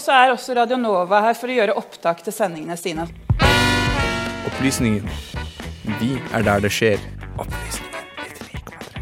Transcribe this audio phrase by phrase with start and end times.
[0.00, 3.04] Og så er også Radio Nova her for å gjøre opptak til sendingene sine.
[4.48, 5.04] Opplysningen.
[6.00, 6.96] Vi er der det skjer.
[7.36, 8.96] Opplysningen 99,3.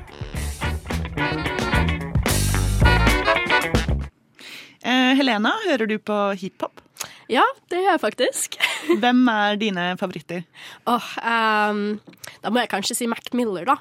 [4.82, 6.82] Eh, Helena, hører du på hiphop?
[7.30, 8.58] Ja, det gjør jeg faktisk.
[9.04, 10.42] Hvem er dine favoritter?
[10.90, 12.02] Oh, um,
[12.42, 13.78] da må jeg kanskje si Mac Miller, da.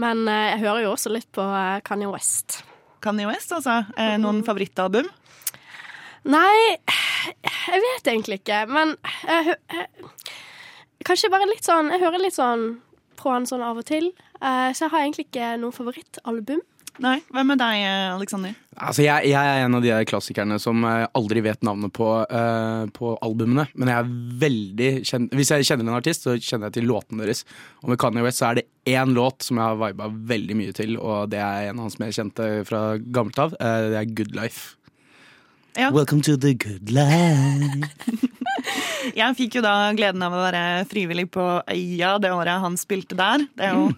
[0.00, 2.62] Men uh, jeg hører jo også litt på uh, Kanye West.
[3.04, 3.82] Kanye West, altså.
[4.00, 5.12] Eh, noen favorittalbum?
[6.26, 6.76] Nei,
[7.70, 10.12] jeg vet egentlig ikke, men jeg, jeg,
[11.06, 12.64] Kanskje bare litt sånn Jeg hører litt sånn
[13.16, 14.10] på han sånn av og til.
[14.44, 16.60] Eh, så jeg har egentlig ikke noe favorittalbum.
[17.02, 17.16] Nei.
[17.32, 18.16] Hvem er deg, Aleksander?
[18.16, 18.54] Alexander?
[18.76, 22.84] Altså, jeg, jeg er en av de klassikerne som eh, aldri vet navnet på, uh,
[22.96, 23.66] på albumene.
[23.76, 27.20] Men jeg er veldig kjent, hvis jeg kjenner en artist, så kjenner jeg til låten
[27.20, 27.44] deres.
[27.84, 30.76] Og med Kanye West så er det én låt som jeg har viba veldig mye
[30.76, 33.56] til, og det er en av hans mer kjente fra gammelt av.
[33.60, 34.76] Uh, det er Good Life.
[35.76, 35.90] Ja.
[35.90, 37.90] Welcome to the good life.
[39.20, 43.18] Jeg fikk jo da gleden av å være frivillig på Øya det året han spilte
[43.18, 43.44] der.
[43.52, 43.90] Det er jo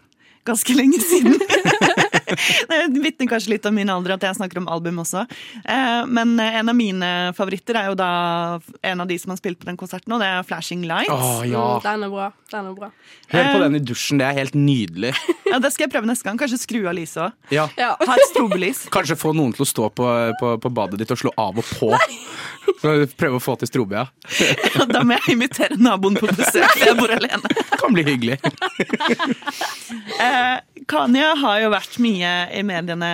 [0.48, 1.38] ganske lenge siden.
[2.28, 5.24] Det vitner kanskje litt om min alder at jeg snakker om album også.
[5.64, 8.10] Eh, Men en av mine favoritter er jo da
[8.82, 11.12] en av de som har spilt på den konserten, og det er Flashing Lights.
[11.14, 11.64] Oh, ja.
[11.78, 12.28] Mm, den er bra.
[12.52, 12.90] Den er bra.
[13.32, 15.14] Hør på den i dusjen, det er helt nydelig.
[15.48, 16.36] Ja, Det skal jeg prøve neste gang.
[16.36, 17.32] Kanskje skru av lyset òg.
[17.56, 17.62] Ja.
[17.80, 17.94] Ja.
[18.08, 18.82] Ha et strobelys.
[18.92, 20.04] Kanskje få noen til å stå på,
[20.42, 21.88] på, på badet ditt og slå av og på.
[23.18, 24.84] Prøve å få til strobe, ja.
[24.92, 26.68] Da må jeg invitere naboen på besøk.
[26.68, 27.64] for Jeg bor alene.
[27.80, 28.36] Kan bli hyggelig.
[30.88, 33.10] Kanye har jo vært mye i mediene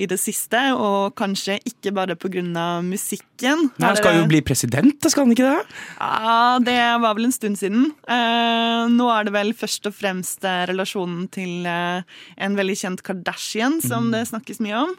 [0.00, 2.42] i det siste, og kanskje ikke bare pga.
[2.82, 3.68] musikken.
[3.78, 5.76] Nei, han skal jo bli president, skal han ikke det?
[5.98, 7.92] Ja, Det var vel en stund siden.
[8.08, 12.02] Eh, nå er det vel først og fremst eh, relasjonen til eh,
[12.38, 14.94] en veldig kjent Kardashian som det snakkes mye om.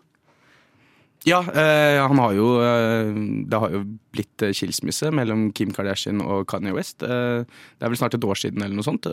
[1.26, 3.08] Ja, eh, han har jo eh,
[3.50, 3.80] Det har jo
[4.14, 7.02] blitt eh, skilsmisse mellom Kim Kardashian og Kanye West.
[7.02, 9.10] Det er vel snart et år siden eller noe sånt.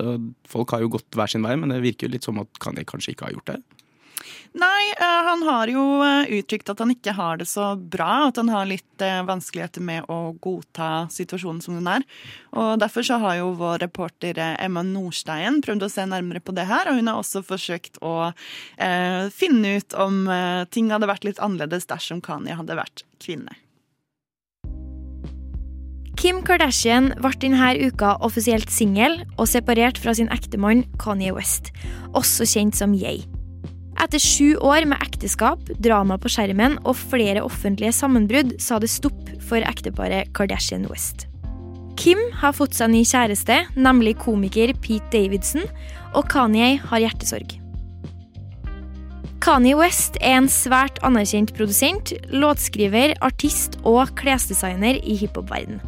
[0.48, 2.84] Folk har jo gått hver sin vei, men det virker jo litt som at Kanye
[2.88, 3.81] kanskje ikke har gjort det.
[4.52, 8.28] Nei, eh, han har jo eh, uttrykt at han ikke har det så bra.
[8.28, 12.06] At han har litt eh, vanskeligheter med å godta situasjonen som den er.
[12.52, 16.68] Og Derfor så har jo vår reporter Emma Nordstein prøvd å se nærmere på det
[16.68, 16.90] her.
[16.90, 20.24] Og hun har også forsøkt å eh, finne ut om
[20.72, 23.56] ting hadde vært litt annerledes dersom Kanye hadde vært kvinne.
[26.22, 31.72] Kim Kardashian ble denne uka offisielt singel og separert fra sin ektemann Kanye West,
[32.14, 33.24] også kjent som Ye.
[34.02, 39.28] Etter sju år med ekteskap, drama på skjermen og flere offentlige sammenbrudd sa det stopp
[39.46, 41.28] for ekteparet Kardashian West.
[41.94, 45.68] Kim har fått seg ny kjæreste, nemlig komiker Pete Davidson,
[46.18, 47.54] og Kanye har hjertesorg.
[49.42, 55.78] Kanye West er en svært anerkjent produsent, låtskriver, artist og klesdesigner i hiphop-verden.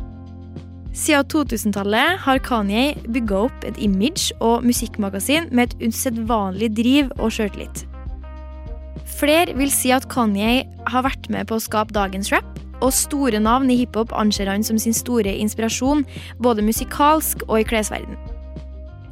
[0.95, 7.35] Siden 2000-tallet har Kanye bygga opp et image og musikkmagasin med et usedvanlig driv og
[7.35, 7.83] sjøltillit.
[9.19, 12.47] Flere vil si at Kanye har vært med på å skape dagens rap,
[12.83, 16.05] og store navn i hiphop anser han som sin store inspirasjon,
[16.43, 18.19] både musikalsk og i klesverden.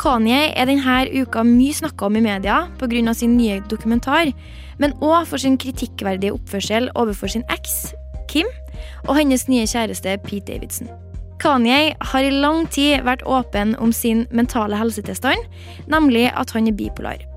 [0.03, 3.15] Kanye er denne uka mye snakka om i media pga.
[3.15, 4.32] sin nye dokumentar,
[4.78, 7.94] men òg for sin kritikkverdige oppførsel overfor sin eks,
[8.28, 8.47] Kim,
[9.09, 10.88] og hennes nye kjæreste Pete Davidson.
[11.38, 15.38] Kanye har i lang tid vært åpen om sin mentale helsetilstand,
[15.87, 17.31] nemlig at han er bipolar.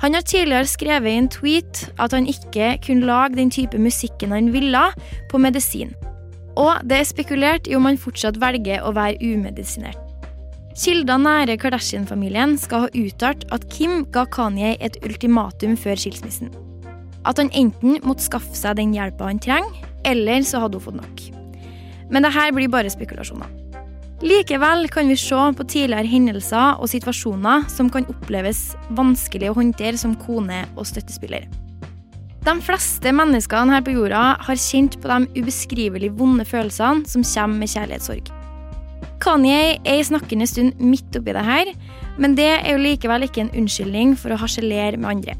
[0.00, 4.32] Han har tidligere skrevet i en tweet at han ikke kunne lage den type musikken
[4.32, 4.84] han ville,
[5.28, 5.92] på medisin.
[6.56, 10.00] Og det er spekulert i om han fortsatt velger å være umedisinert.
[10.80, 16.48] Kilder nære Kardashian-familien skal ha uttalt at Kim ga Kanye et ultimatum før skilsmissen.
[17.28, 21.00] At han enten måtte skaffe seg den hjelpa han trenger, eller så hadde hun fått
[21.02, 21.26] nok.
[22.08, 23.59] Men det her blir bare spekulasjoner.
[24.20, 29.96] Likevel kan vi se på tidligere hendelser og situasjoner som kan oppleves vanskelig å håndtere
[29.96, 31.46] som kone og støttespiller.
[32.44, 37.62] De fleste menneskene her på jorda har kjent på de ubeskrivelig vonde følelsene som kommer
[37.62, 38.28] med kjærlighetssorg.
[39.20, 41.70] Kanye er i snakkende stund midt oppi det her,
[42.20, 45.36] men det er jo likevel ikke en unnskyldning for å harselere med andre.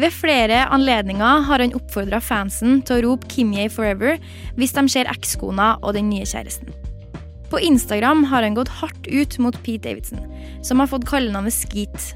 [0.00, 4.16] Ved flere anledninger har han oppfordra fansen til å rope Kimye forever
[4.56, 6.72] hvis de ser ekskona og den nye kjæresten.
[7.52, 10.18] På Instagram har han gått hardt ut mot Pete Davidson,
[10.64, 12.14] som har fått kallenavnet Skeet.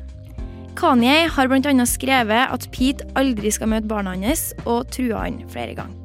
[0.77, 1.87] Kanye har bl.a.
[1.87, 6.01] skrevet at Pete aldri skal møte barna hans, og trua han flere ganger.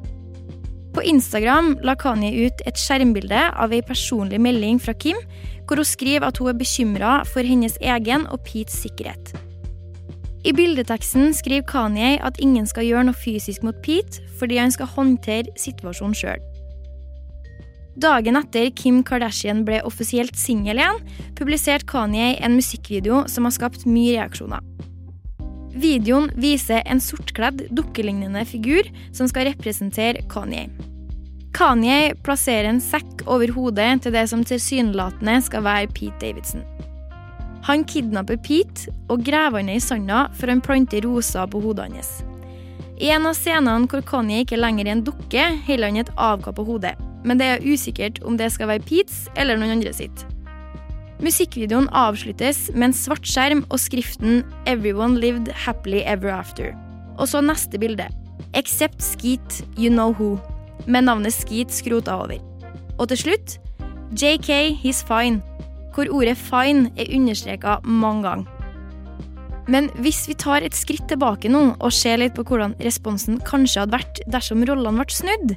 [0.92, 5.16] På Instagram la Kanye ut et skjermbilde av ei personlig melding fra Kim,
[5.64, 9.32] hvor hun skriver at hun er bekymra for hennes egen og Petes sikkerhet.
[10.44, 14.92] I bildeteksten skriver Kanye at ingen skal gjøre noe fysisk mot Pete, fordi han skal
[14.92, 16.51] håndtere situasjonen sjøl.
[17.94, 21.00] Dagen etter Kim Kardashian ble offisielt singel igjen,
[21.36, 24.62] publiserte Kanye en musikkvideo som har skapt mye reaksjoner.
[25.72, 30.70] Videoen viser en sortkledd, dukkelignende figur som skal representere Kanye.
[31.52, 36.64] Kanye plasserer en sekk over hodet til det som tilsynelatende skal være Pete Davidson.
[37.68, 42.22] Han kidnapper Pete og graver han i sanda for han planter roser på hodet hans.
[42.96, 46.64] I en av scenene hvor Kanye ikke lenger er en dukke, holder han et avkappa
[46.66, 46.92] hode,
[47.24, 50.24] men det er usikkert om det skal være Petes eller noen andre sitt.
[51.22, 56.74] Musikkvideoen avsluttes med en svart skjerm og skriften 'Everyone lived happily ever after'.
[57.18, 58.08] Og så neste bilde.
[58.54, 60.40] 'Except Skeet, you know who',
[60.86, 62.38] med navnet Skeet skrota over.
[62.98, 63.58] Og til slutt
[64.12, 65.42] JK, he's fine,
[65.94, 68.62] hvor ordet 'fine' er understreka mange ganger.
[69.68, 73.84] Men hvis vi tar et skritt tilbake nå og ser litt på hvordan responsen kanskje
[73.84, 75.54] hadde vært dersom rollene ble snudd,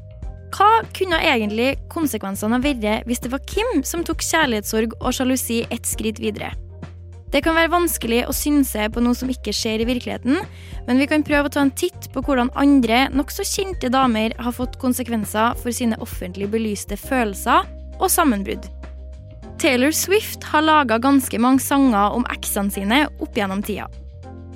[0.53, 5.63] hva kunne egentlig konsekvensene ha vært hvis det var Kim som tok kjærlighetssorg og sjalusi
[5.73, 6.53] et skritt videre?
[7.33, 10.37] Det kan være vanskelig å synse på noe som ikke skjer i virkeligheten,
[10.85, 14.55] men vi kan prøve å ta en titt på hvordan andre nokså kjente damer har
[14.55, 17.67] fått konsekvenser for sine offentlig belyste følelser
[17.99, 18.69] og sammenbrudd.
[19.59, 23.89] Taylor Swift har laga ganske mange sanger om eksene sine opp gjennom tida.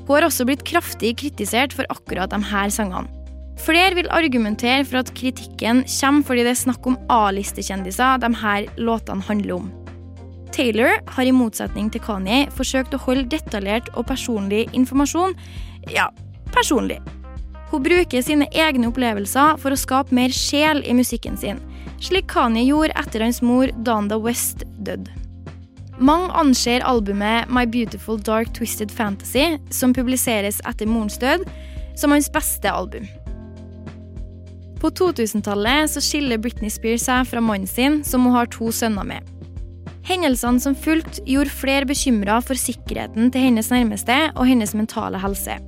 [0.06, 3.19] Hun har også blitt kraftig kritisert for akkurat de her sangene.
[3.60, 8.70] Flere vil argumentere for at kritikken kommer fordi det er snakk om A-listekjendiser de her
[8.80, 9.70] låtene handler om.
[10.56, 15.36] Taylor har i motsetning til Kanye forsøkt å holde detaljert og personlig informasjon
[15.94, 16.10] ja,
[16.56, 17.00] personlig.
[17.70, 21.62] Hun bruker sine egne opplevelser for å skape mer sjel i musikken sin,
[22.02, 25.12] slik Kanye gjorde etter hans mor Donda West døde.
[26.00, 31.44] Mange anser albumet My Beautiful Dark Twisted Fantasy, som publiseres etter morens død,
[32.00, 33.04] som hans beste album.
[34.80, 39.04] På 2000-tallet så skiller Britney Spears seg fra mannen sin, som hun har to sønner
[39.04, 39.26] med.
[40.08, 45.60] Hendelsene som fulgte, gjorde flere bekymra for sikkerheten til hennes nærmeste og hennes mentale helse.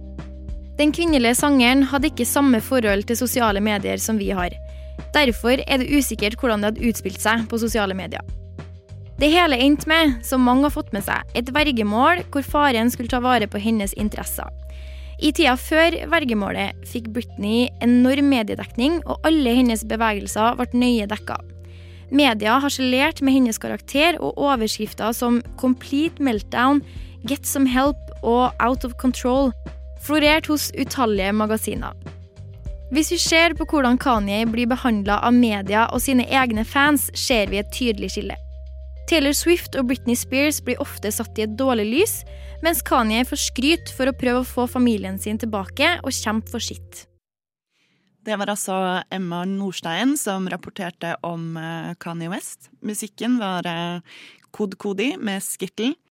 [0.80, 4.56] Den kvinnelige sangeren hadde ikke samme forhold til sosiale medier som vi har.
[5.13, 8.24] Derfor er det usikkert hvordan det hadde utspilt seg på sosiale medier.
[9.22, 13.12] Det hele endte med, som mange har fått med seg, et vergemål hvor faren skulle
[13.12, 14.48] ta vare på hennes interesser.
[15.22, 21.38] I tida før vergemålet fikk Britney enorm mediedekning, og alle hennes bevegelser ble nøye dekka.
[22.12, 26.82] Media harselerte med hennes karakter, og overskrifter som 'Complete Meltdown',
[27.24, 29.54] 'Get Some Help' og 'Out of Control'
[30.02, 31.94] florerte hos utallige magasiner.
[32.92, 37.46] Hvis vi ser på hvordan Kanye blir behandla av media og sine egne fans, ser
[37.48, 38.36] vi et tydelig skille.
[39.09, 42.18] Taylor Swift og Britney Spears blir ofte satt i et dårlig lys,
[42.63, 46.63] mens Kanye får skryt for å prøve å få familien sin tilbake og kjempe for
[46.63, 47.06] sitt.
[48.21, 48.75] Det var altså
[49.09, 52.69] Emma Nordstein som rapporterte om eh, Kanye West.
[52.86, 54.21] Musikken var eh,
[54.53, 55.95] Kod Kodi med Skittle.